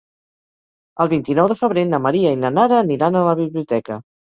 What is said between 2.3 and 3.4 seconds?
i na Nara aniran a